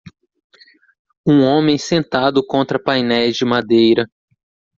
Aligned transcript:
Um 1.23 1.43
homem 1.43 1.77
sentado 1.77 2.43
contra 2.43 2.79
painéis 2.81 3.37
de 3.37 3.45
madeira. 3.45 4.09